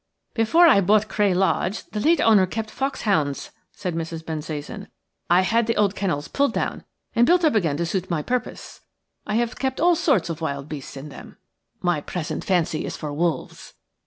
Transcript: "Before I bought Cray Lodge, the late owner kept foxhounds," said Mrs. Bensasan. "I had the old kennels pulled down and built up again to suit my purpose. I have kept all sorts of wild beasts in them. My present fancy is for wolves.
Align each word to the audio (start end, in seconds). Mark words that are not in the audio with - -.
"Before 0.33 0.65
I 0.67 0.81
bought 0.81 1.07
Cray 1.09 1.31
Lodge, 1.31 1.83
the 1.91 1.99
late 1.99 2.19
owner 2.19 2.47
kept 2.47 2.71
foxhounds," 2.71 3.51
said 3.71 3.93
Mrs. 3.93 4.25
Bensasan. 4.25 4.87
"I 5.29 5.41
had 5.41 5.67
the 5.67 5.77
old 5.77 5.93
kennels 5.93 6.27
pulled 6.27 6.53
down 6.53 6.85
and 7.15 7.27
built 7.27 7.45
up 7.45 7.53
again 7.53 7.77
to 7.77 7.85
suit 7.85 8.09
my 8.09 8.23
purpose. 8.23 8.81
I 9.27 9.35
have 9.35 9.59
kept 9.59 9.79
all 9.79 9.93
sorts 9.95 10.31
of 10.31 10.41
wild 10.41 10.67
beasts 10.67 10.97
in 10.97 11.09
them. 11.09 11.37
My 11.83 12.01
present 12.01 12.43
fancy 12.43 12.83
is 12.83 12.97
for 12.97 13.13
wolves. 13.13 13.75